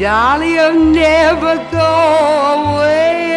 [0.00, 3.29] Dolly, you'll never go away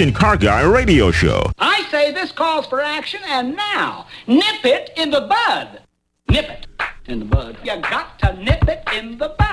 [0.00, 1.52] Christian Car Guy Radio Show.
[1.58, 5.82] I say this calls for action, and now, nip it in the bud.
[6.30, 6.66] Nip it
[7.04, 7.58] in the bud.
[7.62, 9.49] You got to nip it in the bud.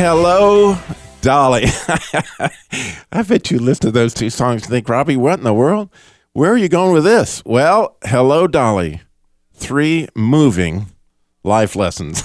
[0.00, 0.78] Hello,
[1.20, 1.64] Dolly.
[3.12, 5.90] I bet you listen to those two songs and think, Robbie, what in the world?
[6.32, 7.44] Where are you going with this?
[7.44, 9.02] Well, hello, Dolly.
[9.52, 10.86] Three moving
[11.44, 12.22] life lessons.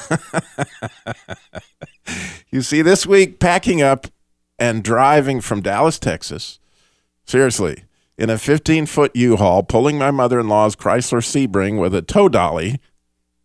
[2.50, 4.08] you see, this week, packing up
[4.58, 6.60] and driving from Dallas, Texas,
[7.26, 7.84] seriously,
[8.18, 12.02] in a 15 foot U Haul, pulling my mother in law's Chrysler Sebring with a
[12.02, 12.80] tow dolly,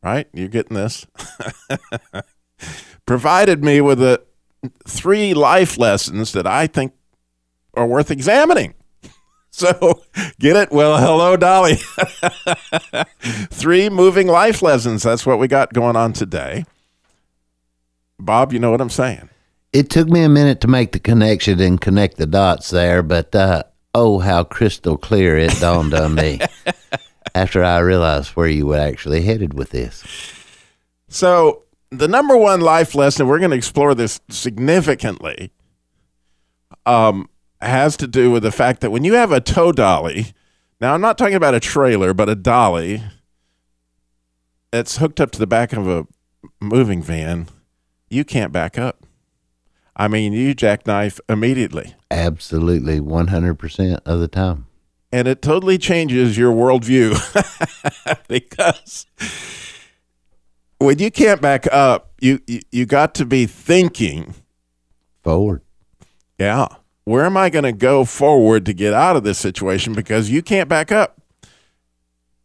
[0.04, 0.28] right?
[0.32, 1.04] You're getting this.
[3.10, 4.22] provided me with a
[4.86, 6.92] three life lessons that I think
[7.74, 8.74] are worth examining.
[9.52, 10.04] So
[10.38, 10.70] get it?
[10.70, 11.74] Well, hello, Dolly.
[13.50, 15.02] three moving life lessons.
[15.02, 16.64] That's what we got going on today.
[18.20, 19.28] Bob, you know what I'm saying?
[19.72, 23.34] It took me a minute to make the connection and connect the dots there, but
[23.34, 26.38] uh, oh, how crystal clear it dawned on me
[27.34, 30.04] after I realized where you were actually headed with this.
[31.08, 35.52] So, the number one life lesson, we're going to explore this significantly,
[36.86, 37.28] um,
[37.60, 40.32] has to do with the fact that when you have a tow dolly,
[40.80, 43.02] now I'm not talking about a trailer, but a dolly
[44.70, 46.06] that's hooked up to the back of a
[46.60, 47.48] moving van,
[48.08, 49.04] you can't back up.
[49.96, 51.94] I mean, you jackknife immediately.
[52.10, 54.66] Absolutely, 100% of the time.
[55.12, 57.18] and it totally changes your worldview
[58.28, 59.06] because
[60.80, 64.34] when you can't back up, you, you you got to be thinking,
[65.22, 65.60] Forward.
[66.38, 66.66] yeah,
[67.04, 69.92] where am I going to go forward to get out of this situation?
[69.94, 71.16] Because you can't back up.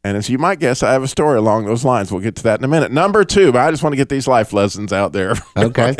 [0.03, 2.11] And as you might guess, I have a story along those lines.
[2.11, 2.91] We'll get to that in a minute.
[2.91, 5.33] Number two, but I just want to get these life lessons out there.
[5.57, 5.95] Okay.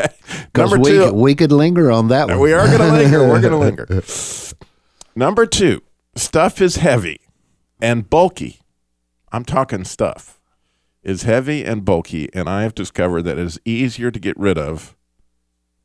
[0.54, 2.40] Because Number we, two, we could linger on that one.
[2.40, 3.28] we are going to linger.
[3.28, 4.04] We're going to linger.
[5.16, 5.82] Number two,
[6.16, 7.20] stuff is heavy
[7.82, 8.60] and bulky.
[9.32, 10.35] I'm talking stuff
[11.06, 14.58] is heavy and bulky, and I have discovered that it is easier to get rid
[14.58, 14.96] of.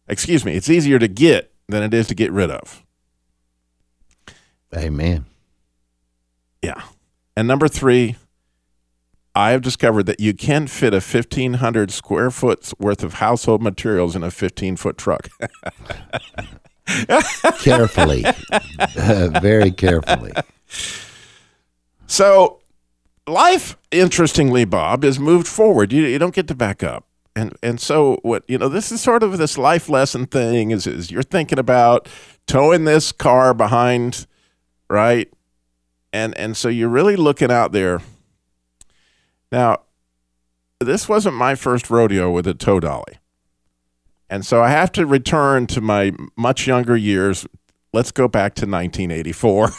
[0.09, 2.83] Excuse me, it's easier to get than it is to get rid of.
[4.75, 5.27] Amen.
[6.63, 6.83] Yeah.
[7.37, 8.17] And number three,
[9.35, 14.17] I have discovered that you can fit a 1,500 square foot worth of household materials
[14.17, 15.29] in a 15 foot truck.
[17.61, 18.25] Carefully.
[19.41, 20.33] Very carefully.
[22.07, 22.60] So,
[23.31, 25.93] life, interestingly, Bob, is moved forward.
[25.93, 27.07] You, you don't get to back up.
[27.37, 30.87] And and so what you know, this is sort of this life lesson thing is
[30.87, 32.09] is you're thinking about
[32.47, 34.27] towing this car behind,
[34.89, 35.33] right?
[36.13, 38.01] And and so you're really looking out there.
[39.53, 39.83] Now,
[40.81, 43.19] this wasn't my first rodeo with a tow dolly.
[44.29, 47.47] And so I have to return to my much younger years.
[47.93, 49.71] Let's go back to 1984.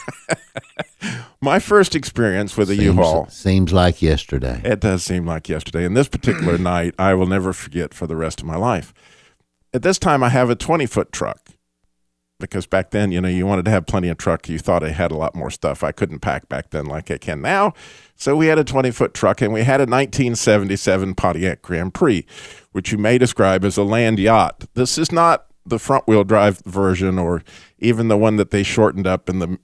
[1.40, 3.26] my first experience with a Seems, U-Haul.
[3.28, 4.60] seems like yesterday.
[4.64, 5.84] It does seem like yesterday.
[5.84, 8.92] And this particular night, I will never forget for the rest of my life.
[9.72, 11.48] At this time, I have a 20 foot truck
[12.38, 14.46] because back then, you know, you wanted to have plenty of truck.
[14.48, 15.82] You thought I had a lot more stuff.
[15.82, 17.72] I couldn't pack back then like I can now.
[18.14, 22.26] So we had a 20 foot truck and we had a 1977 Pontiac Grand Prix,
[22.72, 24.66] which you may describe as a land yacht.
[24.74, 27.42] This is not the front wheel drive version or
[27.78, 29.58] even the one that they shortened up in the,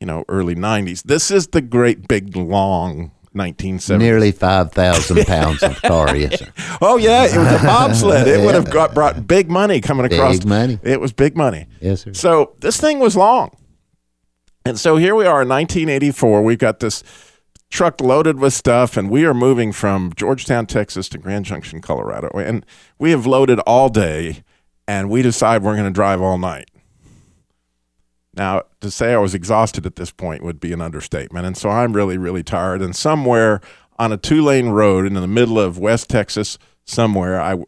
[0.00, 1.02] you know, early 90s.
[1.02, 3.98] This is the great big long 1970s.
[3.98, 6.46] Nearly 5,000 pounds of car, yes, sir.
[6.80, 8.28] Oh yeah, it was a bobsled.
[8.28, 10.38] It would have got brought big money coming across.
[10.38, 10.78] Big money.
[10.82, 11.66] It was big money.
[11.80, 12.12] Yes, sir.
[12.14, 13.56] So this thing was long,
[14.64, 16.42] and so here we are in 1984.
[16.42, 17.02] We've got this
[17.70, 22.28] truck loaded with stuff, and we are moving from Georgetown, Texas, to Grand Junction, Colorado,
[22.38, 22.64] and
[22.98, 24.44] we have loaded all day,
[24.86, 26.70] and we decide we're going to drive all night.
[28.36, 31.46] Now, to say I was exhausted at this point would be an understatement.
[31.46, 32.82] And so I'm really, really tired.
[32.82, 33.60] And somewhere
[33.98, 37.62] on a two lane road in the middle of West Texas, somewhere, I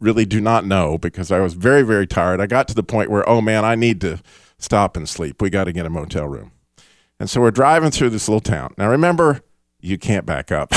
[0.00, 2.40] really do not know because I was very, very tired.
[2.40, 4.20] I got to the point where, oh man, I need to
[4.58, 5.40] stop and sleep.
[5.40, 6.52] We got to get a motel room.
[7.18, 8.74] And so we're driving through this little town.
[8.76, 9.42] Now, remember,
[9.80, 10.72] you can't back up.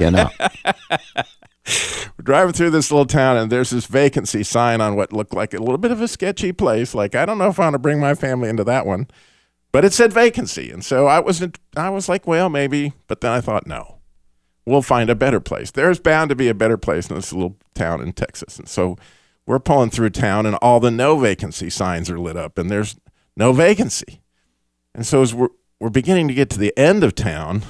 [0.00, 0.30] You know,
[1.66, 5.52] We're driving through this little town, and there's this vacancy sign on what looked like
[5.52, 6.94] a little bit of a sketchy place.
[6.94, 9.08] Like I don't know if I want to bring my family into that one,
[9.72, 11.58] but it said vacancy, and so I wasn't.
[11.76, 13.98] I was like, well, maybe, but then I thought, no,
[14.64, 15.70] we'll find a better place.
[15.70, 18.96] There's bound to be a better place in this little town in Texas, and so
[19.46, 22.96] we're pulling through town, and all the no vacancy signs are lit up, and there's
[23.36, 24.22] no vacancy,
[24.94, 25.48] and so as we're
[25.80, 27.62] we're beginning to get to the end of town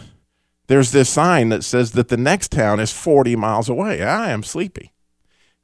[0.66, 4.02] there's this sign that says that the next town is 40 miles away.
[4.02, 4.92] I am sleepy.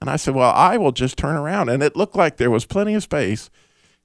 [0.00, 1.68] And I said, Well, I will just turn around.
[1.68, 3.50] And it looked like there was plenty of space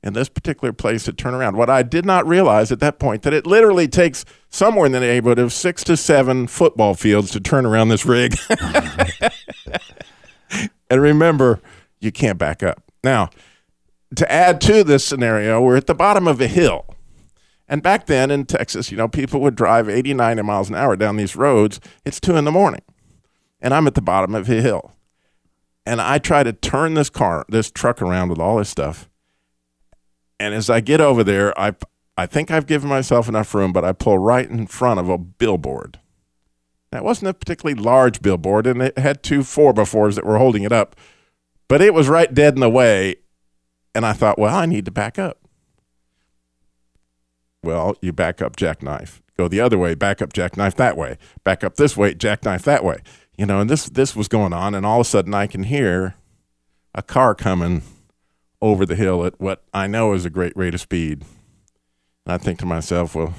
[0.03, 1.57] in this particular place to turn around.
[1.57, 4.99] What I did not realize at that point that it literally takes somewhere in the
[4.99, 8.37] neighborhood of six to seven football fields to turn around this rig.
[10.89, 11.61] and remember,
[11.99, 12.83] you can't back up.
[13.03, 13.29] Now,
[14.15, 16.85] to add to this scenario, we're at the bottom of a hill.
[17.67, 20.95] And back then in Texas, you know, people would drive 80, 90 miles an hour
[20.95, 21.79] down these roads.
[22.05, 22.81] It's two in the morning.
[23.59, 24.93] And I'm at the bottom of a hill.
[25.85, 29.09] And I try to turn this car, this truck around with all this stuff.
[30.39, 31.75] And as I get over there, I,
[32.17, 35.17] I think I've given myself enough room, but I pull right in front of a
[35.17, 35.99] billboard.
[36.91, 40.63] That wasn't a particularly large billboard, and it had two four befores that were holding
[40.63, 40.95] it up.
[41.67, 43.15] But it was right dead in the way.
[43.93, 45.46] And I thought, well, I need to back up.
[47.63, 49.21] Well, you back up jackknife.
[49.37, 51.17] Go the other way, back up jackknife that way.
[51.43, 52.99] Back up this way, jackknife that way.
[53.37, 55.63] You know, and this this was going on, and all of a sudden I can
[55.63, 56.15] hear
[56.95, 57.83] a car coming
[58.61, 61.23] over the hill at what I know is a great rate of speed.
[62.25, 63.35] And I think to myself, well,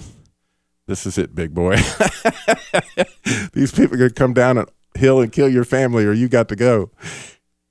[0.86, 1.76] this is it, big boy.
[3.52, 6.56] These people could come down a hill and kill your family, or you got to
[6.56, 6.90] go.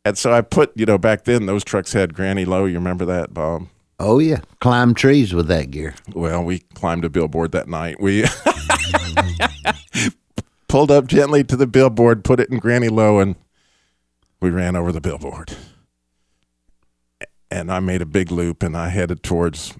[0.03, 2.65] And so I put, you know, back then those trucks had granny low.
[2.65, 3.67] You remember that, Bob?
[3.99, 5.95] Oh yeah, climb trees with that gear.
[6.13, 7.99] Well, we climbed a billboard that night.
[7.99, 8.25] We
[10.67, 13.35] pulled up gently to the billboard, put it in granny low, and
[14.39, 15.55] we ran over the billboard.
[17.49, 19.73] And I made a big loop and I headed towards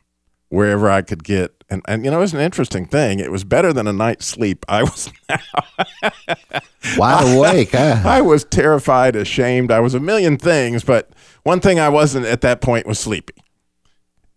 [0.49, 1.63] wherever I could get.
[1.69, 3.19] And, and you know, it was an interesting thing.
[3.19, 4.65] It was better than a night's sleep.
[4.69, 5.11] I was
[6.97, 8.01] Wide awake, huh?
[8.05, 9.69] I was terrified, ashamed.
[9.69, 11.09] I was a million things, but
[11.43, 13.33] one thing I wasn't at that point was sleepy.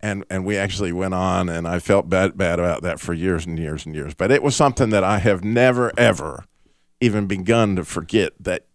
[0.03, 3.45] And and we actually went on, and I felt bad bad about that for years
[3.45, 4.15] and years and years.
[4.15, 6.47] But it was something that I have never ever
[7.01, 8.67] even begun to forget that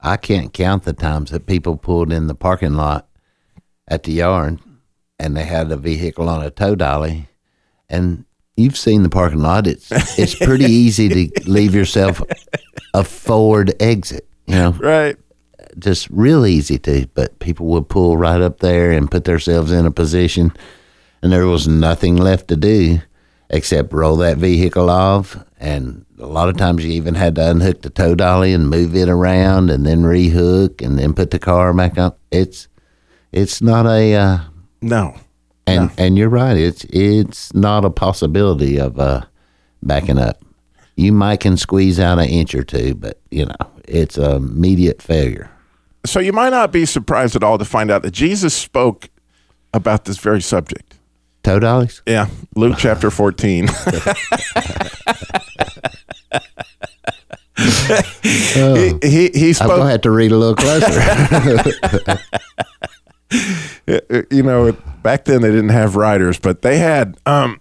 [0.00, 3.08] I can't count the times that people pulled in the parking lot
[3.88, 4.60] at the yard
[5.18, 7.28] and they had a vehicle on a tow dolly
[7.88, 8.26] and
[8.56, 12.20] you've seen the parking lot it's it's pretty easy to leave yourself
[12.94, 15.16] a forward exit you know right.
[15.78, 19.84] just real easy to but people would pull right up there and put themselves in
[19.84, 20.50] a position
[21.24, 23.00] and there was nothing left to do
[23.48, 25.42] except roll that vehicle off.
[25.58, 28.94] And a lot of times you even had to unhook the tow dolly and move
[28.94, 32.18] it around and then rehook and then put the car back up.
[32.30, 32.68] It's
[33.32, 34.38] it's not a uh,
[34.82, 35.16] No.
[35.66, 36.58] and and you're right.
[36.58, 39.22] It's it's not a possibility of uh
[39.82, 40.44] backing up.
[40.94, 45.00] You might can squeeze out an inch or two but you know it's a immediate
[45.00, 45.50] failure.
[46.04, 49.08] So you might not be surprised at all to find out that Jesus spoke
[49.72, 50.93] about this very subject.
[51.44, 53.68] Dollies Yeah, Luke chapter 14.
[58.22, 62.18] he, he, he i'm gonna have to read a little closer
[64.30, 64.72] you know,
[65.02, 67.60] back then they didn't have riders, but they had um,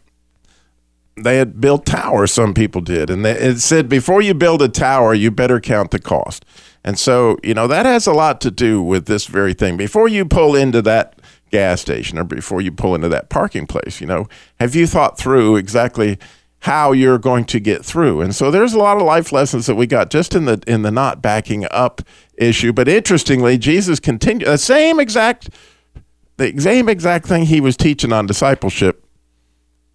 [1.15, 2.31] they had built towers.
[2.31, 5.91] Some people did, and they, it said before you build a tower, you better count
[5.91, 6.45] the cost.
[6.85, 9.77] And so, you know, that has a lot to do with this very thing.
[9.77, 11.17] Before you pull into that
[11.53, 14.27] gas station or before you pull into that parking place, you know,
[14.59, 16.17] have you thought through exactly
[16.59, 18.21] how you're going to get through?
[18.21, 20.81] And so there's a lot of life lessons that we got just in the in
[20.81, 22.01] the not backing up
[22.35, 22.73] issue.
[22.73, 25.49] But interestingly, Jesus continued the same exact
[26.37, 29.03] the same exact thing he was teaching on discipleship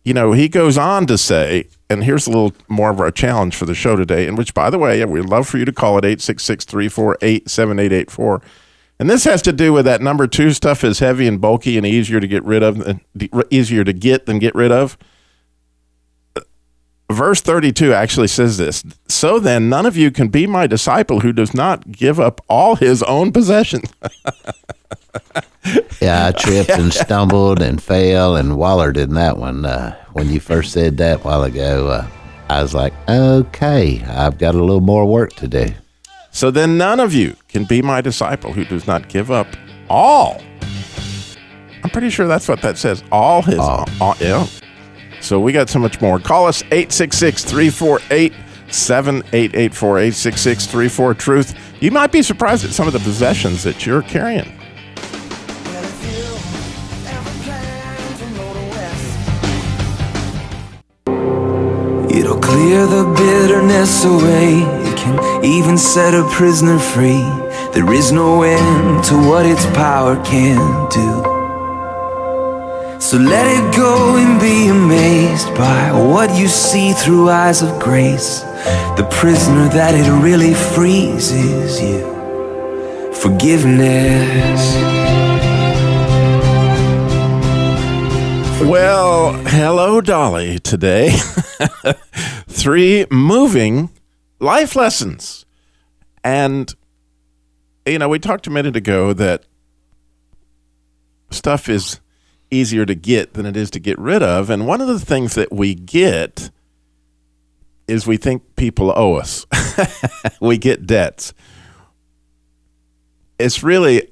[0.08, 3.54] you know, he goes on to say, and here's a little more of our challenge
[3.54, 5.98] for the show today, in which, by the way, we'd love for you to call
[5.98, 8.42] it 866 348 7884.
[9.00, 11.86] And this has to do with that number two stuff is heavy and bulky and
[11.86, 13.00] easier to get rid of, than-
[13.50, 14.98] easier to get than get rid of.
[17.10, 21.32] Verse 32 actually says this So then, none of you can be my disciple who
[21.32, 23.92] does not give up all his own possessions.
[26.00, 29.66] Yeah, I tripped and stumbled and fell and wallered in that one.
[29.66, 32.06] Uh, when you first said that a while ago, uh,
[32.48, 35.66] I was like, okay, I've got a little more work to do.
[36.38, 39.48] So then none of you can be my disciple who does not give up
[39.90, 40.40] all.
[41.82, 43.02] I'm pretty sure that's what that says.
[43.10, 43.58] All his.
[43.58, 43.88] All.
[44.00, 44.46] all- yeah.
[45.20, 46.20] So we got so much more.
[46.20, 48.32] Call us 866 348
[48.70, 51.58] 7884 866 34 Truth.
[51.80, 54.56] You might be surprised at some of the possessions that you're carrying.
[62.16, 64.87] It'll clear the bitterness away.
[65.08, 67.24] Can even set a prisoner free.
[67.72, 70.58] There is no end to what its power can
[70.90, 71.10] do.
[73.00, 78.40] So let it go and be amazed by what you see through eyes of grace.
[78.98, 83.12] The prisoner that it really frees is you.
[83.14, 84.60] Forgiveness.
[88.60, 91.16] Well, hello, Dolly, today.
[92.48, 93.88] Three moving
[94.38, 95.44] life lessons.
[96.24, 96.74] And,
[97.86, 99.44] you know, we talked a minute ago that
[101.30, 102.00] stuff is
[102.50, 104.50] easier to get than it is to get rid of.
[104.50, 106.50] And one of the things that we get
[107.86, 109.46] is we think people owe us,
[110.40, 111.32] we get debts.
[113.38, 114.08] It's really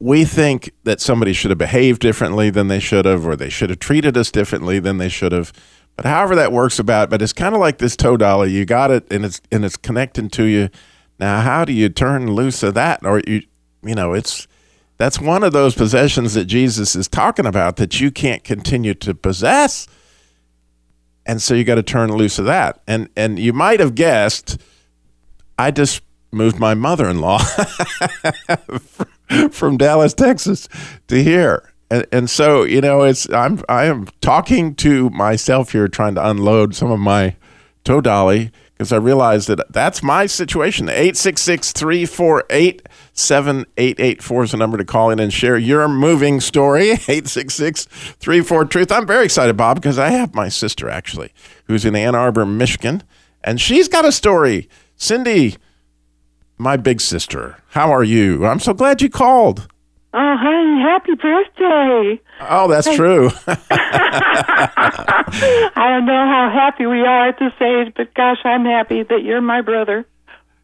[0.00, 3.70] we think that somebody should have behaved differently than they should have, or they should
[3.70, 5.52] have treated us differently than they should have.
[5.98, 8.52] But however that works about, but it's kind of like this tow dolly.
[8.52, 10.68] You got it, and it's and it's connecting to you.
[11.18, 13.04] Now, how do you turn loose of that?
[13.04, 13.42] Or you,
[13.82, 14.46] you know, it's
[14.96, 19.12] that's one of those possessions that Jesus is talking about that you can't continue to
[19.12, 19.88] possess,
[21.26, 22.80] and so you got to turn loose of that.
[22.86, 24.56] And and you might have guessed,
[25.58, 27.38] I just moved my mother-in-law
[29.50, 30.68] from Dallas, Texas,
[31.08, 31.72] to here.
[31.90, 36.28] And, and so you know, it's I'm I am talking to myself here, trying to
[36.28, 37.36] unload some of my
[37.84, 40.88] tow dolly because I realized that that's my situation.
[40.88, 46.90] 866 348 7884 is the number to call in and share your moving story.
[46.92, 48.92] 866 34 Truth.
[48.92, 51.32] I'm very excited, Bob, because I have my sister actually,
[51.64, 53.02] who's in Ann Arbor, Michigan,
[53.42, 54.68] and she's got a story.
[54.96, 55.56] Cindy,
[56.56, 58.46] my big sister, how are you?
[58.46, 59.66] I'm so glad you called.
[60.12, 62.20] Uh, oh, honey, happy birthday.
[62.40, 63.30] Oh, that's true.
[63.46, 63.54] I
[65.76, 69.40] don't know how happy we are at this age, but gosh, I'm happy that you're
[69.42, 70.06] my brother.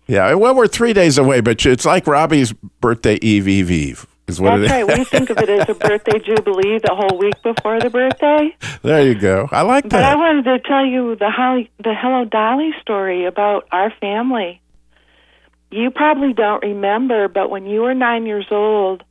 [0.06, 4.06] yeah, well, we're three days away, but it's like Robbie's birthday eve, eve, eve.
[4.26, 4.98] Is what That's it right.
[4.98, 8.56] We think of it as a birthday jubilee the whole week before the birthday.
[8.80, 9.50] There you go.
[9.52, 9.90] I like that.
[9.90, 14.62] But I wanted to tell you the Holly, the Hello Dolly story about our family.
[15.70, 19.04] You probably don't remember, but when you were nine years old,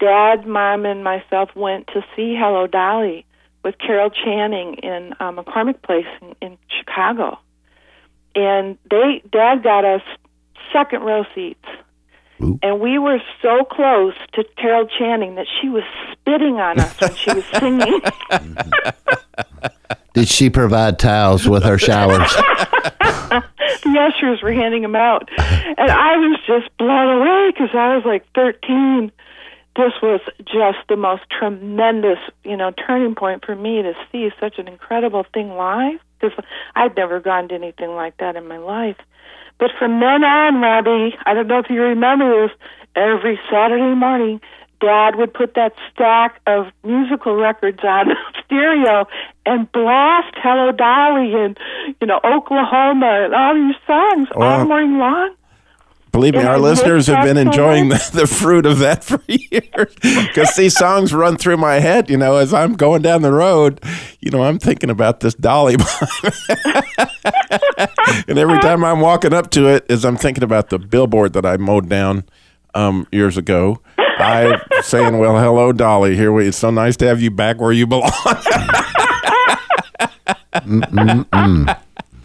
[0.00, 3.26] Dad, Mom, and myself went to see Hello Dolly
[3.62, 7.38] with Carol Channing in uh, McCormick Place in, in Chicago,
[8.34, 10.02] and they Dad got us
[10.72, 11.64] second row seats.
[12.42, 12.58] Ooh.
[12.62, 17.14] And we were so close to Carol Channing that she was spitting on us when
[17.14, 18.00] she was singing.
[20.14, 22.32] Did she provide towels with her showers?
[23.30, 28.04] the ushers were handing them out, and I was just blown away because I was
[28.04, 29.12] like 13.
[29.76, 34.58] This was just the most tremendous, you know, turning point for me to see such
[34.58, 36.36] an incredible thing live because
[36.74, 38.96] I'd never gone to anything like that in my life.
[39.58, 42.56] But from then on, Robbie, I don't know if you remember this,
[42.96, 44.40] every Saturday morning,
[44.80, 48.06] Dad would put that stack of musical records on
[48.44, 49.06] stereo
[49.46, 51.56] and blast Hello Dolly and,
[52.00, 54.60] you know, Oklahoma and all these songs Wow.
[54.60, 55.34] all morning long.
[56.12, 60.56] Believe me, our listeners have been enjoying the, the fruit of that for years because
[60.56, 62.10] these songs run through my head.
[62.10, 63.80] You know, as I'm going down the road,
[64.20, 65.74] you know, I'm thinking about this Dolly.
[68.28, 71.46] and every time I'm walking up to it, as I'm thinking about the billboard that
[71.46, 72.24] I mowed down
[72.74, 76.16] um, years ago, I'm saying, "Well, hello, Dolly.
[76.16, 76.48] Here we.
[76.48, 78.10] It's so nice to have you back where you belong."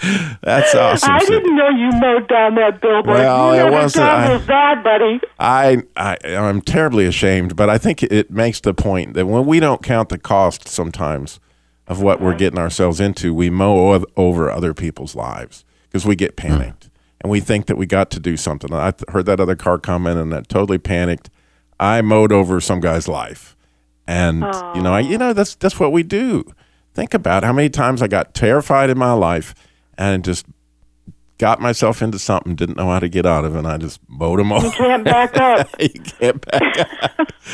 [0.42, 1.12] That's awesome.
[1.12, 3.18] I didn't know you mowed down that billboard.
[3.18, 5.20] Well, you it wasn't- I- us that, buddy.
[5.40, 9.60] I, I I'm terribly ashamed, but I think it makes the point that when we
[9.60, 11.40] don't count the cost sometimes
[11.88, 12.38] of what we're uh-huh.
[12.38, 16.48] getting ourselves into, we mow o- over other people's lives because we get hmm.
[16.48, 16.90] panicked
[17.22, 18.74] and we think that we got to do something.
[18.74, 21.30] I th- heard that other car comment and that totally panicked.
[21.80, 23.56] I mowed over some guy's life,
[24.08, 24.42] and
[24.76, 26.46] you know, I, you know that's that's what we do.
[26.94, 29.54] Think about how many times I got terrified in my life
[29.98, 30.46] and just
[31.38, 34.00] got myself into something, didn't know how to get out of it, and I just
[34.08, 34.70] mowed them over.
[34.72, 35.68] Can't back up.
[35.80, 36.90] you can't back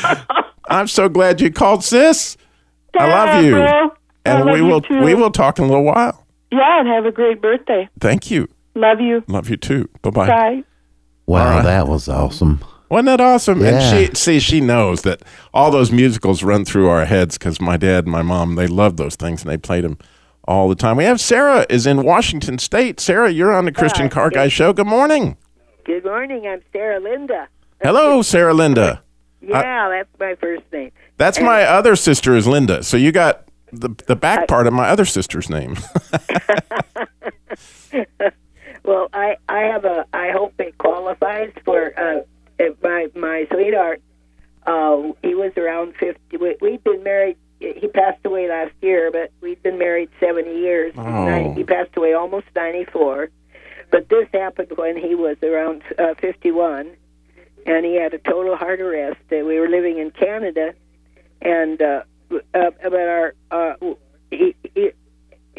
[0.04, 0.46] up.
[0.68, 2.36] I'm so glad you called, sis.
[2.98, 3.52] I love you.
[3.52, 3.90] bro.
[4.24, 5.00] And love we you will too.
[5.02, 6.24] we will talk in a little while.
[6.50, 7.88] Yeah, and have a great birthday.
[8.00, 8.48] Thank you.
[8.74, 9.24] Love you.
[9.26, 9.88] Love you too.
[10.02, 10.26] Bye bye.
[10.28, 10.64] Bye.
[11.26, 11.62] Wow, All right.
[11.64, 12.62] that was awesome.
[12.90, 13.60] Wasn't that awesome?
[13.62, 13.68] Yeah.
[13.80, 15.22] And she see she knows that
[15.54, 18.96] all those musicals run through our heads because my dad and my mom they love
[18.98, 19.96] those things and they played them
[20.44, 20.96] all the time.
[20.96, 23.00] We have Sarah is in Washington State.
[23.00, 24.72] Sarah, you're on the Christian Car Guy show.
[24.72, 25.36] Good morning.
[25.84, 26.46] Good morning.
[26.46, 27.48] I'm Sarah Linda.
[27.82, 29.02] Hello, Sarah Linda.
[29.40, 30.92] Yeah, that's my first name.
[31.16, 32.82] That's my other sister is Linda.
[32.82, 35.76] So you got the the back part of my other sister's name.
[38.84, 40.06] Well, I I have a.
[40.12, 42.22] I hope it qualifies for uh,
[42.82, 44.02] my my sweetheart.
[44.66, 46.36] Uh, he was around fifty.
[46.36, 47.36] We, we'd been married.
[47.62, 50.92] He passed away last year, but we'd been married seventy years.
[50.96, 51.54] Oh.
[51.54, 53.30] He passed away almost ninety four.
[53.90, 56.96] But this happened when he was around uh, fifty one,
[57.66, 59.20] and he had a total heart arrest.
[59.30, 60.74] We were living in Canada,
[61.40, 63.74] and uh, uh, but our uh,
[64.30, 64.90] he, he,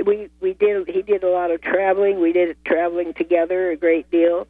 [0.04, 2.20] we we did he did a lot of traveling.
[2.20, 4.48] We did traveling together a great deal,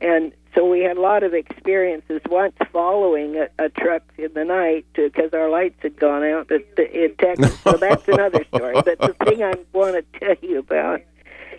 [0.00, 2.20] and so we had a lot of experiences.
[2.30, 6.62] Once following a, a truck in the night because our lights had gone out at,
[6.78, 7.58] in Texas.
[7.60, 8.74] so that's another story.
[8.74, 11.02] But the thing I want to tell you about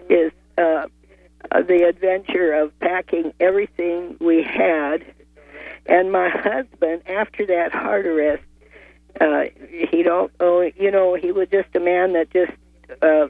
[0.09, 0.87] is uh,
[1.51, 5.05] uh, the adventure of packing everything we had.
[5.85, 8.43] And my husband, after that heart arrest,
[9.21, 9.45] uh,
[9.89, 12.51] he don't oh you know he was just a man that just
[13.01, 13.27] uh,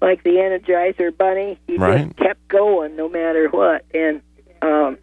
[0.00, 1.58] like the Energizer Bunny.
[1.66, 2.06] He Right.
[2.06, 3.84] just kept going no matter what.
[3.94, 4.20] And
[4.62, 4.96] um,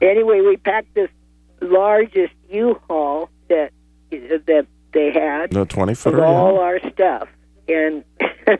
[0.00, 1.10] anyway, we packed this
[1.60, 3.70] largest U-Haul that
[4.10, 6.24] that they had No twenty footer.
[6.24, 7.28] all our stuff.
[7.68, 8.04] And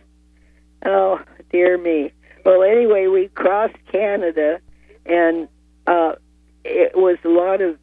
[0.86, 2.12] oh dear me.
[2.44, 4.60] Well, anyway, we crossed Canada,
[5.06, 5.48] and
[5.86, 6.14] uh,
[6.64, 7.78] it was a lot of.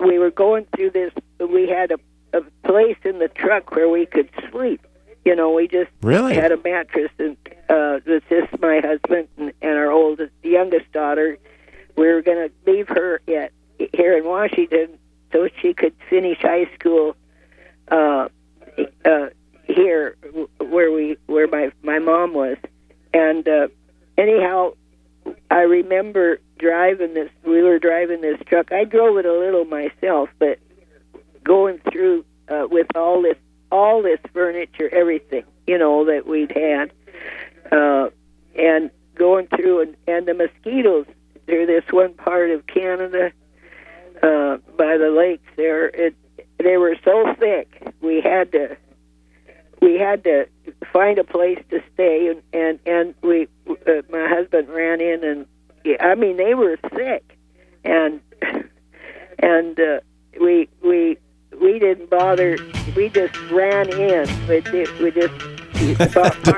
[0.00, 1.12] We were going through this.
[1.38, 1.98] We had a,
[2.38, 4.84] a place in the truck where we could sleep.
[5.24, 6.34] You know, we just Really?
[6.34, 7.35] had a mattress, and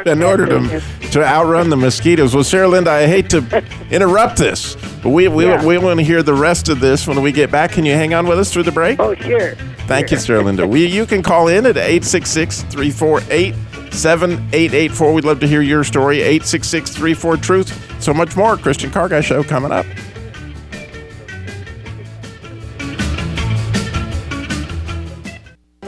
[0.09, 0.81] in order to
[1.13, 2.35] to outrun the mosquitoes.
[2.35, 5.65] Well, Sarah Linda, I hate to interrupt this, but we we, Yeah.
[5.65, 7.73] we want to hear the rest of this when we get back.
[7.73, 8.99] Can you hang on with us through the break?
[9.01, 9.55] Oh sure.
[9.87, 10.67] Thank you, Sarah Linda.
[10.67, 13.55] We, you can call in at 866 348
[13.93, 15.13] 7884.
[15.15, 16.19] We'd love to hear your story.
[16.21, 18.03] 866 34 Truth.
[18.03, 18.57] So much more.
[18.57, 19.87] Christian Car Guy Show coming up.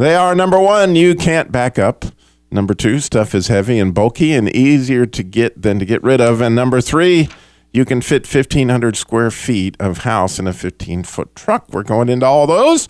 [0.00, 2.06] They are number one, you can't back up.
[2.50, 6.22] Number two, stuff is heavy and bulky and easier to get than to get rid
[6.22, 6.40] of.
[6.40, 7.28] And number three,
[7.74, 11.68] you can fit 1,500 square feet of house in a 15 foot truck.
[11.68, 12.88] We're going into all those.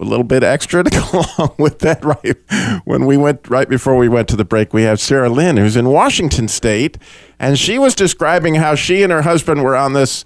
[0.00, 2.36] A little bit extra to go along with that, right?
[2.84, 5.76] When we went, right before we went to the break, we have Sarah Lynn, who's
[5.76, 6.98] in Washington State,
[7.38, 10.24] and she was describing how she and her husband were on this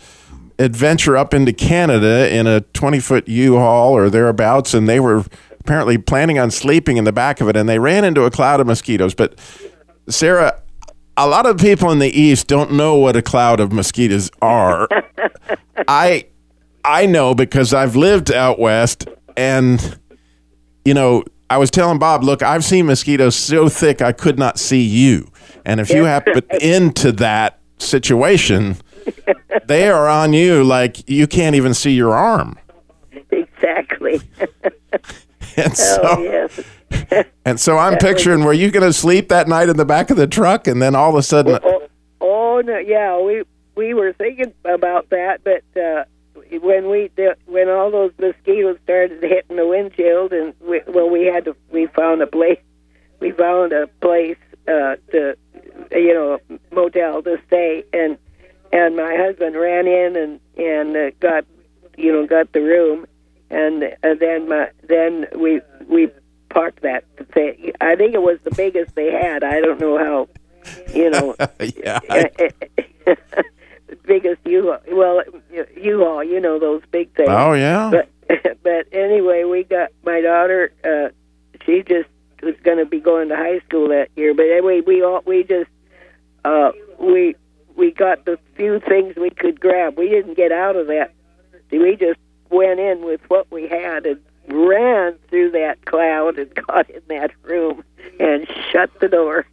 [0.58, 5.26] adventure up into Canada in a 20 foot U Haul or thereabouts, and they were
[5.64, 8.60] apparently planning on sleeping in the back of it, and they ran into a cloud
[8.60, 9.14] of mosquitoes.
[9.14, 9.38] But
[10.08, 10.60] Sarah,
[11.16, 14.88] a lot of people in the East don't know what a cloud of mosquitoes are.
[15.88, 16.26] I
[16.84, 19.98] I know because I've lived out west, and
[20.84, 24.58] you know, I was telling Bob, look, I've seen mosquitoes so thick I could not
[24.58, 25.30] see you,
[25.64, 28.76] and if you happen into that situation,
[29.66, 32.58] they are on you like you can't even see your arm.
[33.30, 34.20] Exactly.
[35.56, 37.26] And so, oh yes.
[37.44, 40.16] and so I'm picturing, were you going to sleep that night in the back of
[40.16, 41.88] the truck, and then all of a sudden, Oh,
[42.20, 43.42] oh no, yeah, we
[43.74, 46.04] we were thinking about that, but uh,
[46.60, 51.26] when we the, when all those mosquitoes started hitting the windshield, and we, well, we
[51.26, 52.58] had to we found a place
[53.20, 54.36] we found a place
[54.68, 55.36] uh, to
[55.92, 56.38] you know
[56.72, 58.18] motel to stay, and
[58.72, 61.44] and my husband ran in and and uh, got
[61.96, 63.06] you know got the room,
[63.54, 66.08] and uh, then my then we we
[66.50, 67.72] parked that thing.
[67.80, 69.42] I think it was the biggest they had.
[69.44, 70.28] I don't know how
[70.94, 72.30] you know yeah, I-
[73.06, 75.22] the biggest U well
[75.76, 77.28] U-Haul, you know those big things.
[77.30, 80.72] oh yeah, But but anyway, we got my daughter.
[80.84, 81.08] Uh,
[81.64, 82.08] she just
[82.42, 84.34] was going to be going to high school that year.
[84.34, 85.70] But anyway, we all we just
[86.44, 87.36] uh, we
[87.76, 89.98] we got the few things we could grab.
[89.98, 91.12] We didn't get out of that.
[91.70, 96.88] We just went in with what we had and ran through that cloud and got
[96.90, 97.82] in that room
[98.20, 99.46] and shut the door.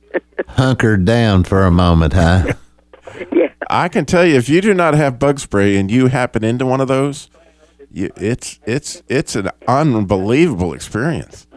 [0.62, 2.54] Hunkered down for a moment, huh?
[3.34, 3.52] yeah.
[3.68, 6.68] I can tell you, if you do not have bug spray and you happen into
[6.68, 7.32] one of those,
[7.90, 11.48] you, it's it's it's an unbelievable experience.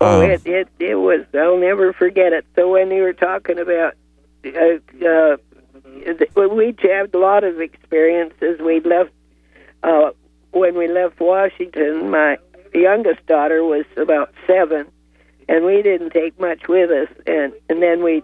[0.00, 1.26] Oh, Um, it, it it was.
[1.34, 2.46] I'll never forget it.
[2.54, 3.94] So when you were talking about,
[4.46, 5.36] uh, uh,
[6.54, 8.60] we had a lot of experiences.
[8.60, 9.10] We left
[9.82, 10.12] uh,
[10.52, 12.10] when we left Washington.
[12.10, 12.38] My
[12.72, 14.86] youngest daughter was about seven,
[15.48, 17.08] and we didn't take much with us.
[17.26, 18.22] And and then we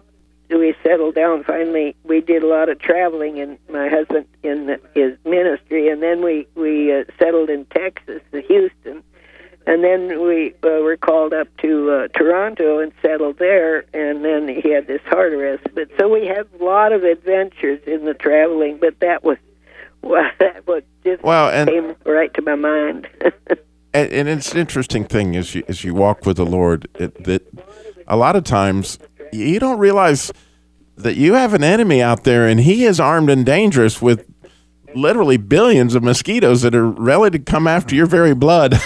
[0.49, 1.43] we settled down.
[1.43, 5.89] Finally, we did a lot of traveling, and my husband in his ministry.
[5.89, 9.03] And then we we uh, settled in Texas, in Houston
[9.69, 13.85] and then we uh, were called up to uh, Toronto and settled there.
[13.93, 15.63] And then he had this heart arrest.
[15.75, 18.79] But so we had a lot of adventures in the traveling.
[18.79, 19.37] But that was
[20.01, 23.07] well, that was just Well, and- came right to my mind.
[23.93, 27.23] and, and it's an interesting thing as you as you walk with the Lord it,
[27.25, 27.45] that
[28.07, 28.97] a lot of times
[29.31, 30.31] you don't realize
[30.97, 34.25] that you have an enemy out there and he is armed and dangerous with
[34.95, 38.73] literally billions of mosquitoes that are ready to come after your very blood.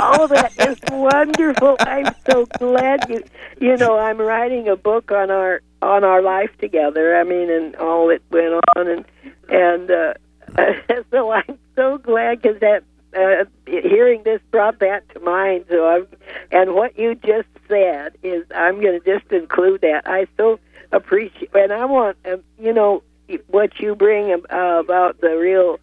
[0.00, 1.76] oh, that is wonderful!
[1.80, 3.22] I'm so glad you.
[3.60, 7.16] You know, I'm writing a book on our on our life together.
[7.16, 9.04] I mean, and all that went on, and
[9.48, 10.14] and uh,
[11.10, 12.82] so I'm so glad because that
[13.16, 15.64] uh, hearing this brought that to mind.
[15.68, 16.06] So I'm,
[16.50, 20.02] and what you just said is, I'm going to just include that.
[20.06, 20.58] I so
[20.92, 23.02] appreciate, and I want, um, you know,
[23.48, 24.38] what you bring uh,
[24.78, 25.78] about the real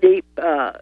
[0.00, 0.72] deep uh,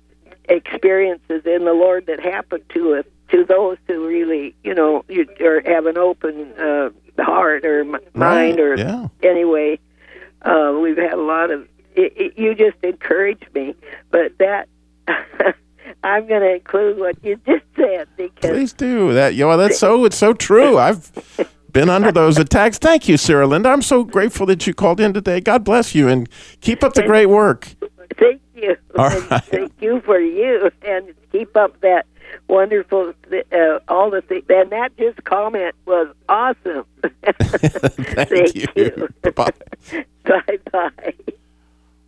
[0.48, 5.26] experiences in the Lord that happen to us, to those who really, you know, you,
[5.40, 9.08] or have an open uh, heart or m- mind, or yeah.
[9.22, 9.78] anyway.
[10.42, 11.68] Uh, we've had a lot of.
[11.96, 13.74] It, it, you just encouraged me,
[14.10, 14.68] but that
[16.04, 19.34] I'm going to include what you just said because Please do that.
[19.34, 20.78] You know, that's so it's so true.
[20.78, 21.10] I've
[21.72, 22.78] been under those attacks.
[22.78, 23.68] Thank you, Sarah Linda.
[23.70, 25.40] I'm so grateful that you called in today.
[25.40, 26.28] God bless you and
[26.60, 27.74] keep up the great work.
[28.16, 29.44] thank you, All right.
[29.44, 32.06] thank you for you, and keep up that
[32.48, 33.12] wonderful,
[33.52, 34.44] uh, all the things.
[34.48, 36.84] And that just comment was awesome.
[38.28, 39.08] Thank, you.
[39.34, 39.50] Bye.
[40.24, 41.14] bye bye.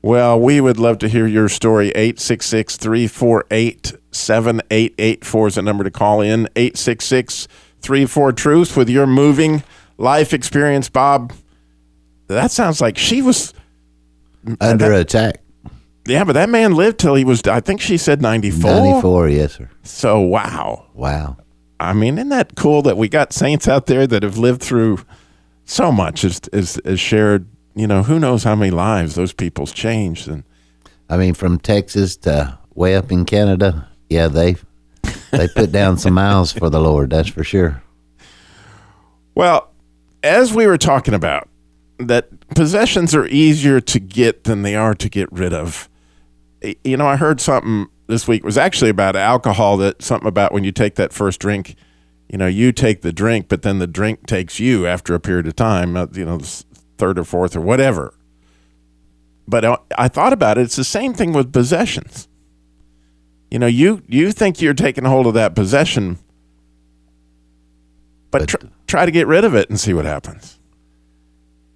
[0.02, 1.88] Well, we would love to hear your story.
[1.90, 6.48] 866 348 7884 is the number to call in.
[6.56, 7.48] 866
[7.80, 9.62] 34 Truth with your moving
[9.98, 10.88] life experience.
[10.88, 11.32] Bob,
[12.28, 13.52] that sounds like she was.
[14.60, 15.42] Under attack.
[16.06, 18.70] Yeah, but that man lived till he was, I think she said 94.
[18.70, 19.70] 94, yes, sir.
[19.82, 20.86] So, wow.
[20.94, 21.36] Wow.
[21.78, 24.98] I mean, isn't that cool that we got saints out there that have lived through
[25.66, 29.72] so much, as, as, as shared, you know, who knows how many lives those people's
[29.72, 30.28] changed.
[30.28, 30.44] And
[31.08, 34.56] I mean, from Texas to way up in Canada, yeah, they
[35.30, 37.10] they put down some miles for the Lord.
[37.10, 37.82] That's for sure.
[39.34, 39.70] Well,
[40.22, 41.48] as we were talking about,
[41.98, 45.88] that possessions are easier to get than they are to get rid of.
[46.84, 50.52] You know, I heard something this week it was actually about alcohol that something about
[50.52, 51.76] when you take that first drink,
[52.28, 55.46] you know, you take the drink, but then the drink takes you after a period
[55.46, 56.40] of time, uh, you know,
[57.00, 58.14] third or fourth or whatever.
[59.48, 60.62] But I- I thought about it.
[60.62, 62.28] It's the same thing with possessions.
[63.50, 66.18] You know, you you think you're taking hold of that possession,
[68.30, 70.58] but tr- try to get rid of it and see what happens.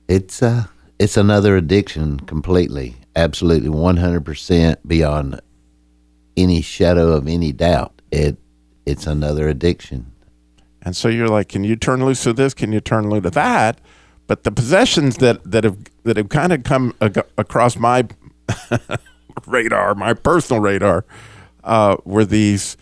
[0.08, 0.66] It's uh
[1.00, 2.94] it's another addiction completely.
[3.16, 5.40] Absolutely 100% beyond
[6.36, 8.00] any shadow of any doubt.
[8.12, 8.36] It
[8.86, 10.12] it's another addiction.
[10.82, 12.52] And so you're like, can you turn loose of this?
[12.54, 13.80] Can you turn loose of that?
[14.26, 18.06] But the possessions that that have that have kind of come ag- across my
[19.46, 21.04] radar, my personal radar,
[21.62, 22.76] uh, were these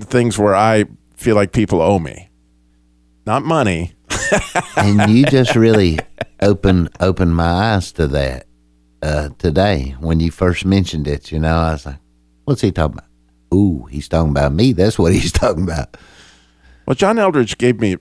[0.00, 0.84] things where I
[1.16, 2.30] feel like people owe me,
[3.26, 3.92] not money.
[4.76, 5.98] and you just really
[6.40, 8.46] open opened my eyes to that
[9.02, 11.30] uh, today when you first mentioned it.
[11.30, 11.98] You know, I was like,
[12.44, 13.08] "What's he talking about?"
[13.52, 14.72] Ooh, he's talking about me.
[14.72, 15.96] That's what he's talking about.
[16.86, 17.96] Well, John Eldredge gave me.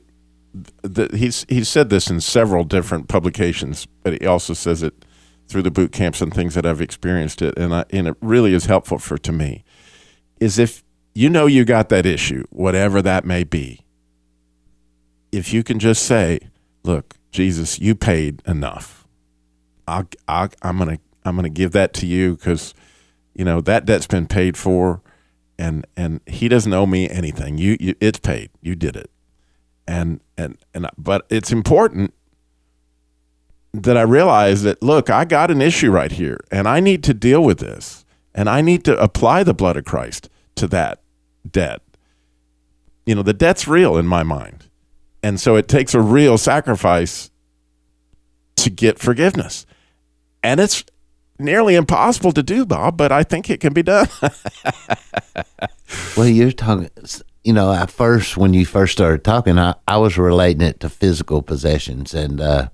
[0.81, 5.05] The, he's he's said this in several different publications, but he also says it
[5.47, 8.53] through the boot camps and things that I've experienced it, and I, and it really
[8.53, 9.63] is helpful for to me.
[10.39, 10.83] Is if
[11.13, 13.85] you know you got that issue, whatever that may be,
[15.31, 16.39] if you can just say,
[16.83, 19.07] "Look, Jesus, you paid enough.
[19.87, 22.73] I'll, I'll, I'm gonna I'm gonna give that to you because
[23.35, 25.01] you know that debt's been paid for."
[25.59, 27.57] and and he doesn't owe me anything.
[27.57, 28.49] You, you it's paid.
[28.61, 29.11] You did it,
[29.89, 32.13] and and and but it's important
[33.73, 37.13] that I realize that look, I got an issue right here, and I need to
[37.13, 41.01] deal with this, and I need to apply the blood of Christ to that
[41.49, 41.81] debt.
[43.07, 44.67] You know, the debt's real in my mind,
[45.23, 47.31] and so it takes a real sacrifice
[48.57, 49.65] to get forgiveness,
[50.43, 50.85] and it's
[51.39, 54.07] nearly impossible to do, Bob, but I think it can be done.
[56.15, 56.91] well, you're talking,
[57.43, 60.89] you know, at first, when you first started talking, I, I was relating it to
[60.89, 62.13] physical possessions.
[62.13, 62.69] And, uh,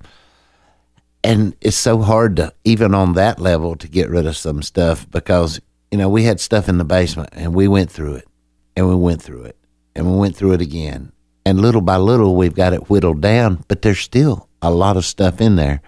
[1.24, 5.10] and it's so hard to, even on that level, to get rid of some stuff
[5.10, 5.60] because,
[5.92, 8.28] you know, we had stuff in the basement and we went through it
[8.76, 9.58] and we went through it
[9.96, 11.12] and we went through it again.
[11.46, 15.06] And little by little, we've got it whittled down, but there's still a lot of
[15.06, 15.82] stuff in there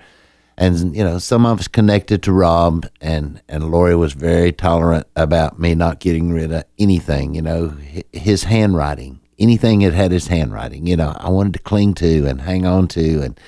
[0.58, 5.08] and you know some of us connected to Rob and and Lori was very tolerant
[5.16, 7.76] about me not getting rid of anything you know
[8.12, 12.42] his handwriting anything that had his handwriting you know I wanted to cling to and
[12.42, 13.40] hang on to and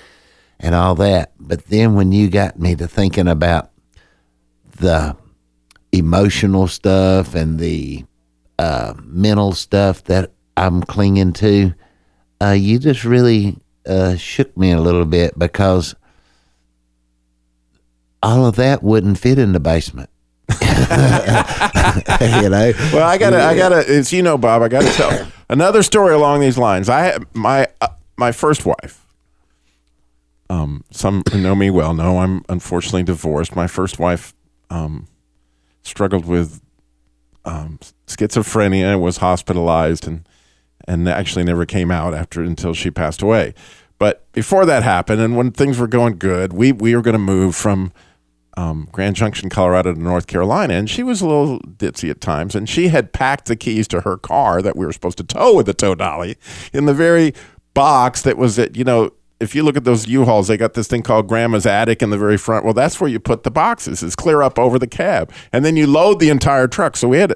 [0.60, 1.32] and all that.
[1.40, 3.72] But then when you got me to thinking about
[4.78, 5.16] the
[5.92, 8.06] emotional stuff and the
[8.58, 11.74] uh, mental stuff that I'm clinging to
[12.42, 15.96] uh, you just really uh, shook me a little bit because
[18.22, 20.10] all of that wouldn't fit in the basement.
[20.52, 22.74] you know.
[22.92, 23.88] Well, I gotta, I gotta.
[23.88, 26.90] As you know, Bob, I gotta tell another story along these lines.
[26.90, 29.06] I my uh, my first wife.
[30.50, 33.56] Um, some who know me well know I'm unfortunately divorced.
[33.56, 34.34] My first wife
[34.72, 35.08] um,
[35.84, 36.62] struggled with
[37.46, 40.28] um, schizophrenia, was hospitalized, and
[40.88, 43.54] and actually never came out after until she passed away.
[44.00, 47.20] But before that happened, and when things were going good, we we were going to
[47.20, 47.92] move from
[48.60, 52.56] um, Grand Junction, Colorado to North Carolina, and she was a little ditzy at times.
[52.56, 55.56] And she had packed the keys to her car that we were supposed to tow
[55.56, 56.38] with the tow dolly
[56.74, 57.34] in the very
[57.74, 60.90] box that was at, you know, if you look at those U-Hauls, they got this
[60.90, 62.66] thing called Grandma's Attic in the very front.
[62.66, 64.04] Well, that's where you put the boxes.
[64.04, 66.98] It's clear up over the cab, and then you load the entire truck.
[66.98, 67.34] So we had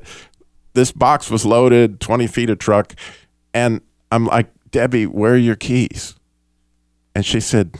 [0.73, 2.93] this box was loaded, twenty feet of truck,
[3.53, 3.79] and
[4.11, 6.15] I'm like, Debbie, where are your keys?
[7.15, 7.77] And she said,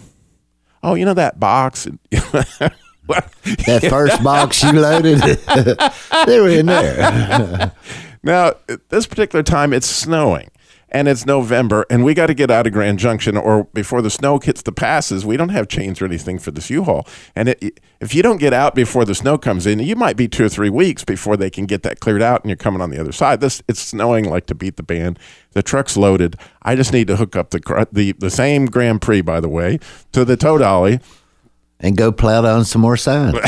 [0.81, 1.85] Oh, you know that box.
[3.07, 5.19] that first box you loaded,
[6.25, 7.73] they were in there.
[8.23, 10.49] now, at this particular time, it's snowing
[10.93, 14.11] and it's November, and we got to get out of Grand Junction, or before the
[14.11, 17.07] snow hits the passes, we don't have chains or anything for this U-Haul.
[17.35, 20.27] And it, if you don't get out before the snow comes in, you might be
[20.27, 22.91] two or three weeks before they can get that cleared out, and you're coming on
[22.91, 23.41] the other side.
[23.41, 25.17] This it's snowing like to beat the band.
[25.53, 26.35] The truck's loaded.
[26.61, 29.79] I just need to hook up the the the same Grand Prix, by the way,
[30.11, 30.99] to the tow dolly
[31.83, 33.35] and go plow down some more sand.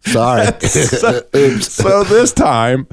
[0.00, 0.46] Sorry.
[0.60, 1.22] so,
[1.60, 2.86] so, this time,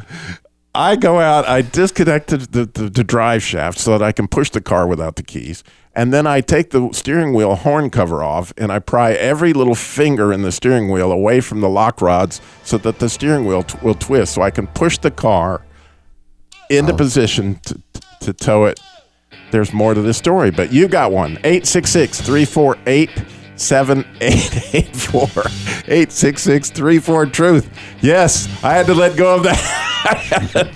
[0.74, 4.50] I go out, I disconnect the, the, the, drive shaft so that I can push
[4.50, 5.64] the car without the keys.
[5.96, 9.74] And then I take the steering wheel horn cover off and I pry every little
[9.76, 13.64] finger in the steering wheel away from the lock rods so that the steering wheel
[13.64, 15.64] t- will twist so I can push the car
[16.70, 16.98] into oh.
[16.98, 17.82] position to,
[18.22, 18.80] to tow it
[19.52, 21.32] there's more to this story, but you got one.
[21.44, 23.10] 866 348
[23.56, 25.28] 7884.
[25.88, 27.70] 866 34 Truth.
[28.02, 29.58] Yes, I had to let go of that.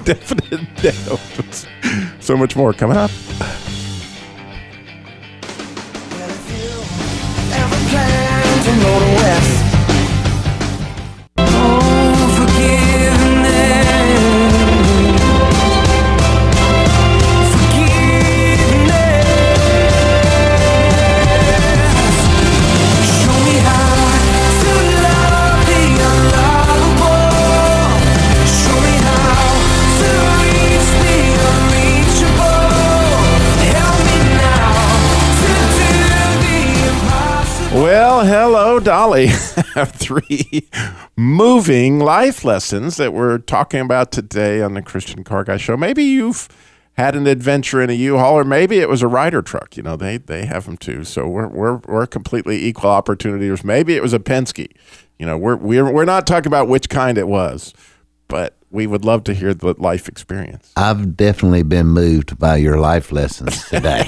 [0.06, 1.68] Definite doubt.
[2.20, 3.12] So much more coming up.
[39.04, 39.26] Hello,
[39.74, 40.70] have Three
[41.18, 45.76] moving life lessons that we're talking about today on the Christian Car Guy Show.
[45.76, 46.48] Maybe you've
[46.94, 49.76] had an adventure in a U-Haul, or maybe it was a Ryder truck.
[49.76, 51.04] You know, they they have them too.
[51.04, 53.64] So we're we're we're completely equal opportunities.
[53.64, 54.68] Maybe it was a Penske.
[55.18, 57.74] You know, we're we're we're not talking about which kind it was,
[58.28, 60.72] but we would love to hear the life experience.
[60.78, 64.06] I've definitely been moved by your life lessons today.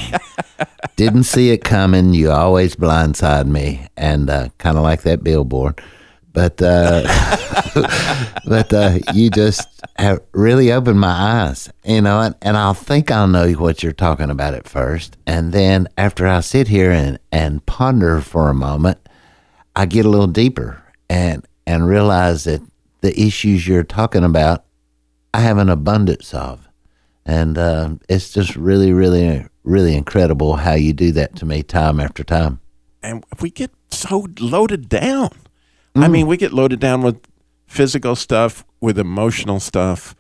[0.96, 2.14] Didn't see it coming.
[2.14, 5.82] You always blindside me, and uh, kind of like that billboard.
[6.32, 7.04] But uh,
[8.48, 12.22] but uh, you just have really opened my eyes, you know.
[12.22, 16.26] And, and I'll think I'll know what you're talking about at first, and then after
[16.26, 18.98] I sit here and and ponder for a moment,
[19.76, 22.62] I get a little deeper and and realize that
[23.04, 24.64] the issues you're talking about,
[25.34, 26.70] I have an abundance of.
[27.26, 32.00] And uh, it's just really, really, really incredible how you do that to me time
[32.00, 32.62] after time.
[33.04, 35.30] And we get so loaded down.
[35.96, 37.20] I mean, we get loaded down with
[37.68, 40.16] physical stuff, with emotional stuff,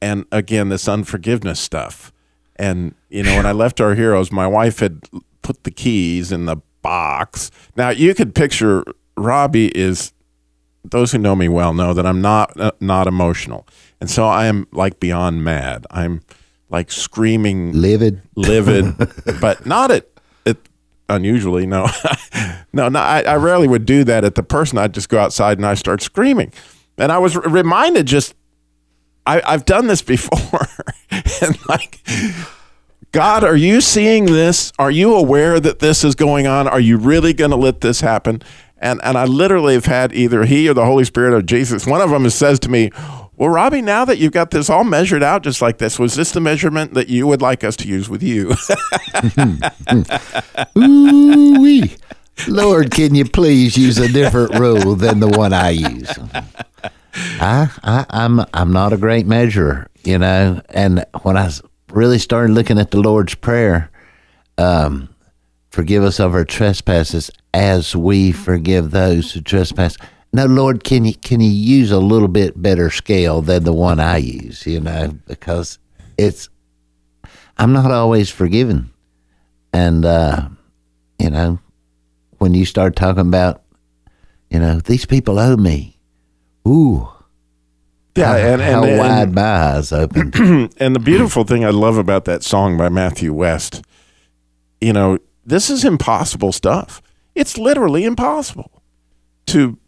[0.00, 2.12] and again, this unforgiveness stuff.
[2.56, 5.08] And, you know, when I left our heroes, my wife had
[5.42, 7.52] put the keys in the box.
[7.76, 8.82] Now, you could picture
[9.16, 10.12] Robbie is
[10.90, 13.66] those who know me well know that I'm not uh, not emotional,
[14.00, 15.86] and so I am like beyond mad.
[15.90, 16.22] I'm
[16.68, 18.22] like screaming, Livid.
[18.36, 18.96] livid,
[19.40, 20.06] but not at
[20.44, 20.68] it.
[21.10, 21.88] Unusually, no,
[22.72, 22.98] no, no.
[22.98, 24.76] I, I rarely would do that at the person.
[24.76, 26.52] I'd just go outside and I start screaming,
[26.98, 28.34] and I was r- reminded just
[29.26, 30.66] I, I've done this before,
[31.10, 32.00] and like.
[33.10, 34.70] God, are you seeing this?
[34.78, 36.68] Are you aware that this is going on?
[36.68, 38.42] Are you really going to let this happen?
[38.80, 41.86] And and I literally have had either he or the Holy Spirit or Jesus.
[41.86, 42.90] One of them says to me,
[43.36, 46.32] "Well, Robbie, now that you've got this all measured out just like this, was this
[46.32, 48.54] the measurement that you would like us to use with you?"
[50.78, 51.96] Ooh wee.
[52.46, 56.10] Lord, can you please use a different rule than the one I use?
[57.40, 60.62] I, I, I'm, I'm not a great measurer, you know.
[60.68, 61.50] And when I
[61.90, 63.90] really started looking at the Lord's Prayer,
[64.56, 65.08] um,
[65.70, 69.96] forgive us of our trespasses as we forgive those who trespass.
[70.32, 74.00] Now, Lord, can you can you use a little bit better scale than the one
[74.00, 74.66] I use?
[74.66, 75.78] You know, because
[76.18, 76.48] it's
[77.56, 78.90] I'm not always forgiven,
[79.72, 80.48] and uh,
[81.18, 81.58] you know,
[82.38, 83.62] when you start talking about,
[84.50, 85.98] you know, these people owe me.
[86.66, 87.08] Ooh,
[88.18, 90.32] yeah, how, and, how and, wide and, my eyes open.
[90.78, 93.82] and the beautiful thing I love about that song by Matthew West,
[94.80, 97.02] you know, this is impossible stuff.
[97.34, 98.82] It's literally impossible
[99.46, 99.78] to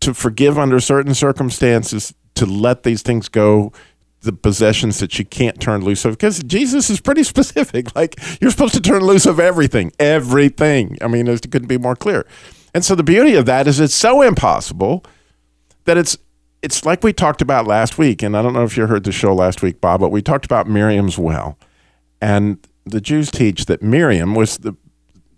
[0.00, 3.70] to forgive under certain circumstances, to let these things go,
[4.22, 6.12] the possessions that you can't turn loose of.
[6.12, 7.94] Because Jesus is pretty specific.
[7.94, 10.96] Like you're supposed to turn loose of everything, everything.
[11.02, 12.26] I mean, it couldn't be more clear.
[12.72, 15.04] And so the beauty of that is it's so impossible
[15.84, 16.16] that it's
[16.62, 19.12] it's like we talked about last week, and I don't know if you heard the
[19.12, 21.58] show last week, Bob, but we talked about Miriam's well,
[22.20, 24.74] and the Jews teach that Miriam was the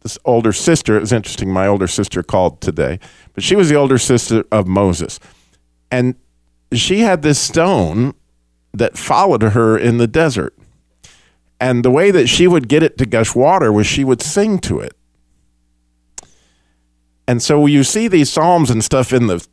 [0.02, 0.96] this older sister.
[0.96, 1.52] It was interesting.
[1.52, 2.98] My older sister called today,
[3.34, 5.18] but she was the older sister of Moses,
[5.90, 6.14] and
[6.72, 8.14] she had this stone
[8.74, 10.56] that followed her in the desert.
[11.60, 14.58] And the way that she would get it to gush water was she would sing
[14.60, 14.96] to it.
[17.28, 19.46] And so you see these psalms and stuff in the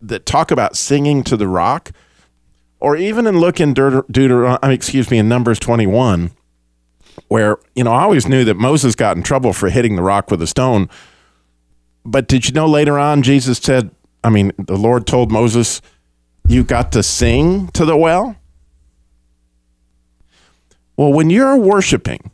[0.00, 1.90] that talk about singing to the rock,
[2.78, 4.04] or even in look in Deut-
[4.62, 6.30] excuse me, in Numbers 21,
[7.28, 10.30] where, you know, I always knew that Moses got in trouble for hitting the rock
[10.30, 10.88] with a stone.
[12.04, 13.90] But did you know later on, Jesus said,
[14.22, 15.80] I mean, the Lord told Moses,
[16.48, 18.36] you got to sing to the well?
[20.96, 22.30] Well, when you're worshiping,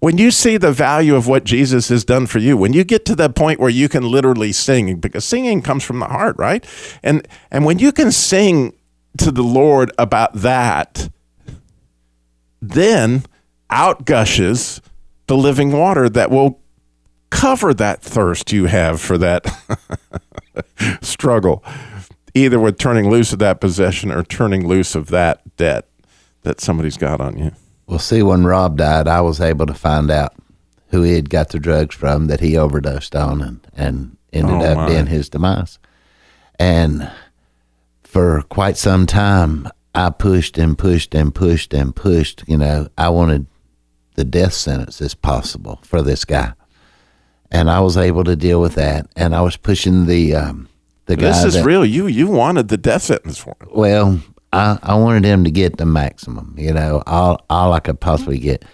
[0.00, 3.04] when you see the value of what Jesus has done for you, when you get
[3.06, 6.64] to the point where you can literally sing, because singing comes from the heart, right?
[7.02, 8.74] And and when you can sing
[9.16, 11.08] to the Lord about that,
[12.60, 13.24] then
[13.74, 14.80] out gushes
[15.26, 16.60] the living water that will
[17.30, 19.44] cover that thirst you have for that
[21.02, 21.64] struggle,
[22.34, 25.88] either with turning loose of that possession or turning loose of that debt
[26.42, 27.50] that somebody's got on you.
[27.86, 30.34] Well, see, when Rob died, I was able to find out
[30.88, 34.64] who he had got the drugs from that he overdosed on and, and ended Oh,
[34.64, 35.78] up being his demise.
[36.58, 37.10] And
[38.04, 42.44] for quite some time, I pushed and pushed and pushed and pushed.
[42.46, 43.46] You know, I wanted
[44.14, 46.52] the death sentence as possible for this guy.
[47.50, 49.06] And I was able to deal with that.
[49.16, 50.68] And I was pushing the um,
[51.06, 51.28] the guy.
[51.28, 51.84] This is that- real.
[51.84, 53.68] You you wanted the death sentence for him.
[53.72, 54.20] well,
[54.52, 58.38] I, I wanted him to get the maximum, you know, all all I could possibly
[58.38, 58.64] get.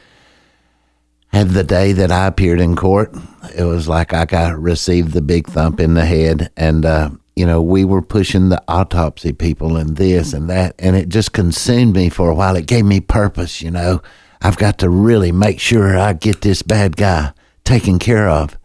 [1.28, 3.14] had the day that I appeared in court,
[3.56, 7.46] it was like I got received the big thump in the head, and uh, you
[7.46, 11.94] know we were pushing the autopsy people and this and that, and it just consumed
[11.96, 12.56] me for a while.
[12.56, 14.00] It gave me purpose, you know.
[14.42, 17.32] I've got to really make sure I get this bad guy
[17.64, 18.58] taken care of.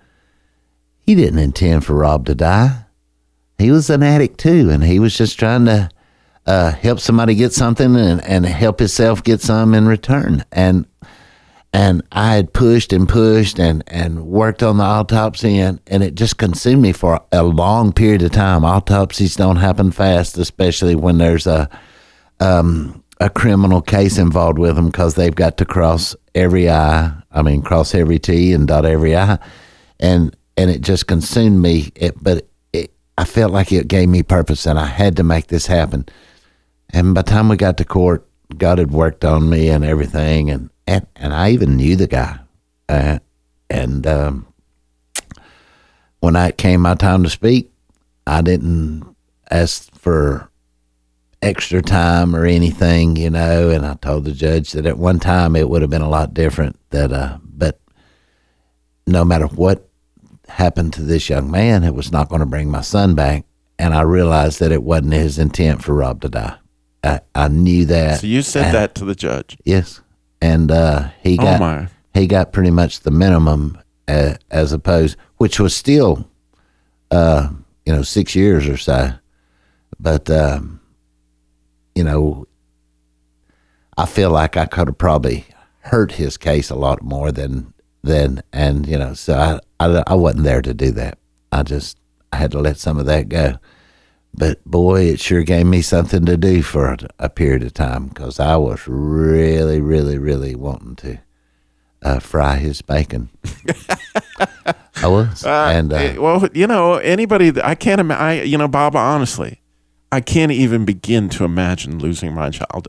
[0.99, 2.85] He didn't intend for Rob to die.
[3.57, 5.89] He was an addict too, and he was just trying to
[6.45, 10.43] uh, help somebody get something and, and help himself get some in return.
[10.51, 10.85] And
[11.73, 16.15] and I had pushed and pushed and, and worked on the autopsy and, and it
[16.15, 18.63] just consumed me for a long period of time.
[18.63, 21.69] Autopsies don't happen fast, especially when there's a
[22.39, 27.13] um, a criminal case involved with them because they've got to cross every I.
[27.31, 29.39] I mean, cross every T and dot every I,
[29.99, 31.91] and and it just consumed me.
[31.95, 35.47] It, but it, I felt like it gave me purpose, and I had to make
[35.47, 36.05] this happen.
[36.89, 40.49] And by the time we got to court, God had worked on me and everything,
[40.49, 42.39] and and, and I even knew the guy.
[42.87, 43.19] Uh,
[43.69, 44.47] and um,
[46.19, 47.71] when I came my time to speak,
[48.27, 49.15] I didn't
[49.49, 50.49] ask for
[51.45, 53.69] extra time or anything, you know.
[53.69, 56.33] And I told the judge that at one time it would have been a lot
[56.33, 56.77] different.
[56.89, 57.79] That, uh, but
[59.07, 59.87] no matter what
[60.47, 63.45] happened to this young man, it was not going to bring my son back.
[63.77, 66.55] And I realized that it wasn't his intent for Rob to die.
[67.03, 68.21] I, I knew that.
[68.21, 69.57] So you said And- that to the judge.
[69.65, 70.01] Yes,
[70.41, 71.87] and uh, he Oh, got my.
[72.13, 73.77] he got pretty much the minimum
[74.07, 76.29] uh, as opposed, which was still,
[77.11, 77.49] uh,
[77.85, 79.11] you know, six years or so.
[79.99, 80.79] But um,
[81.95, 82.45] you know,
[83.97, 85.45] I feel like I could have probably
[85.79, 87.73] hurt his case a lot more than
[88.03, 89.33] than, and you know, so
[89.79, 91.17] I, I I wasn't there to do that.
[91.51, 91.97] I just
[92.31, 93.57] I had to let some of that go.
[94.37, 98.07] But boy, it sure gave me something to do for a, a period of time
[98.07, 101.19] because I was really, really, really wanting to
[102.01, 103.29] uh, fry his bacon.
[104.97, 108.57] I was, Uh, and uh, well, you know, anybody that I can't imagine, I, you
[108.57, 109.61] know, Bob, honestly,
[110.11, 112.87] I can't even begin to imagine losing my child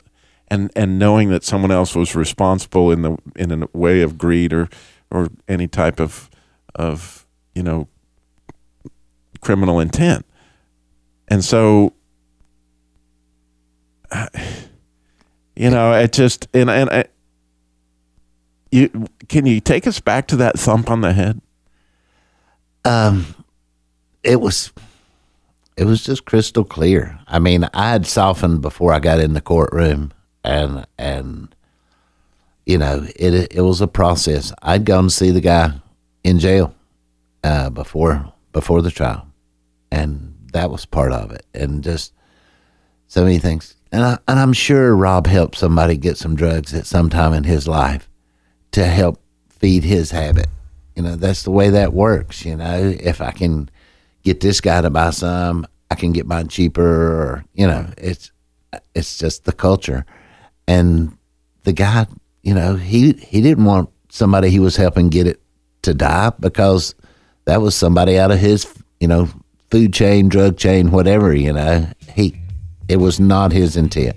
[0.49, 4.53] and, and knowing that someone else was responsible in the, in a way of greed
[4.53, 4.69] or,
[5.11, 6.31] or any type of,
[6.75, 7.89] of, you know,
[9.41, 10.25] criminal intent.
[11.29, 11.95] And so,
[15.57, 17.05] you know, it just, and, and, I
[18.71, 21.41] you, can you take us back to that thump on the head?
[22.87, 23.35] um,
[24.23, 24.73] it was
[25.77, 27.19] it was just crystal clear.
[27.27, 30.13] I mean, I had softened before I got in the courtroom,
[30.43, 31.55] and and
[32.65, 34.53] you know, it it was a process.
[34.63, 35.75] I'd gone to see the guy
[36.25, 36.75] in jail
[37.45, 39.27] uh, before before the trial,
[39.91, 41.45] and that was part of it.
[41.53, 42.13] And just
[43.07, 43.75] so many things.
[43.93, 47.45] And I, and I'm sure Rob helped somebody get some drugs at some time in
[47.45, 48.09] his life
[48.73, 50.49] to help feed his habit.
[50.97, 52.45] You know, that's the way that works.
[52.45, 53.71] You know, if I can
[54.27, 56.83] get this guy to buy some, I can get mine cheaper.
[56.83, 58.33] Or you know, it's
[58.95, 60.05] it's just the culture.
[60.67, 61.17] And
[61.63, 62.07] the guy,
[62.43, 65.41] you know, he he didn't want somebody he was helping get it
[65.83, 66.95] to die because
[67.45, 68.67] that was somebody out of his,
[68.99, 69.29] you know,
[69.71, 71.33] food chain, drug chain, whatever.
[71.33, 72.37] You know, he
[72.89, 74.17] it was not his intent.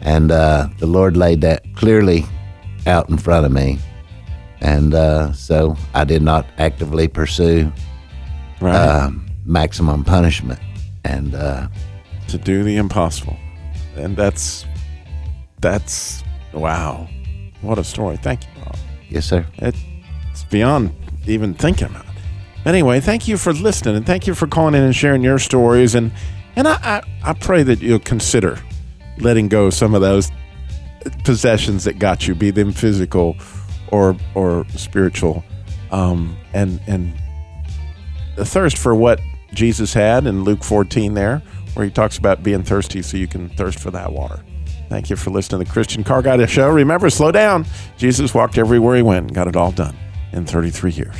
[0.00, 2.24] And uh, the Lord laid that clearly
[2.86, 3.78] out in front of me.
[4.60, 7.72] And uh, so I did not actively pursue
[8.60, 8.74] Right.
[8.74, 10.60] um, maximum punishment.
[11.04, 11.68] And uh,
[12.28, 13.36] to do the impossible.
[13.96, 14.64] And that's
[15.60, 17.08] that's wow.
[17.62, 18.16] What a story.
[18.16, 18.76] Thank you, Bob.
[19.08, 19.46] yes, sir.
[19.58, 20.94] It's beyond
[21.26, 22.04] even thinking about.
[22.64, 25.94] Anyway, thank you for listening and thank you for calling in and sharing your stories
[25.94, 26.12] and
[26.56, 28.58] and I, I, I pray that you'll consider
[29.18, 30.30] letting go of some of those
[31.24, 33.36] possessions that got you, be them physical
[33.88, 35.44] or or spiritual.
[35.92, 37.12] Um, and and
[38.44, 39.20] thirst for what
[39.52, 41.42] Jesus had in Luke 14 there,
[41.74, 44.42] where he talks about being thirsty so you can thirst for that water.
[44.88, 46.70] Thank you for listening to the Christian Car Guy Show.
[46.70, 47.66] Remember, slow down.
[47.96, 49.96] Jesus walked everywhere he went and got it all done
[50.32, 51.16] in 33 years.